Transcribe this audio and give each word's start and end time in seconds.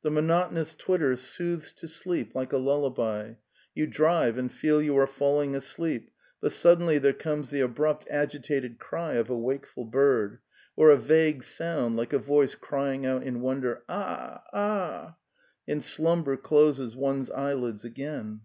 The 0.00 0.10
monotonous 0.10 0.74
twitter 0.74 1.16
soothes 1.16 1.70
to 1.74 1.86
sleep 1.86 2.34
like 2.34 2.50
a 2.54 2.56
lullaby; 2.56 3.34
you 3.74 3.86
drive 3.86 4.38
and 4.38 4.50
feel 4.50 4.80
you 4.80 4.96
are 4.96 5.06
falling 5.06 5.54
asleep, 5.54 6.10
but 6.40 6.52
suddenly 6.52 6.96
there 6.96 7.12
comes 7.12 7.50
the 7.50 7.60
abrupt 7.60 8.06
agitated 8.10 8.78
cry 8.78 9.12
of 9.16 9.28
a 9.28 9.36
wakeful 9.36 9.84
bird, 9.84 10.38
or 10.76 10.88
a 10.88 10.96
vague 10.96 11.42
sound 11.44 11.94
like 11.94 12.14
a 12.14 12.18
voice 12.18 12.54
crying 12.54 13.04
out 13.04 13.22
in 13.22 13.42
wonder' 13.42 13.82
A 13.90 13.92
ah, 13.92 14.14
a 14.14 14.48
ah!'"' 14.56 15.16
and 15.68 15.82
slumber 15.84 16.38
closes 16.38 16.96
one's 16.96 17.28
eyelids 17.28 17.84
again. 17.84 18.44